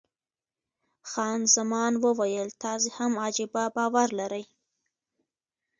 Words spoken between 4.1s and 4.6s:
لرئ.